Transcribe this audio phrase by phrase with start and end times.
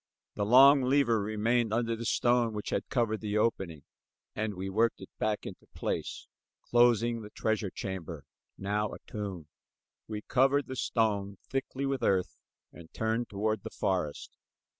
[0.33, 3.83] The long lever remained under the stone which had covered the opening,
[4.35, 6.25] and we worked it back into place
[6.63, 8.25] closing the treasure chamber,
[8.57, 9.45] now a tomb.
[10.07, 12.39] We covered the stone thickly with earth
[12.73, 14.37] and turned toward the forest.